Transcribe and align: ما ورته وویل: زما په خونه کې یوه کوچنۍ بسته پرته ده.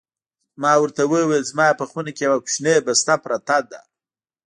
ما 0.61 0.73
ورته 0.81 1.01
وویل: 1.11 1.43
زما 1.51 1.67
په 1.79 1.85
خونه 1.91 2.11
کې 2.15 2.21
یوه 2.27 2.39
کوچنۍ 2.43 2.75
بسته 2.87 3.13
پرته 3.23 3.57
ده. 3.71 3.81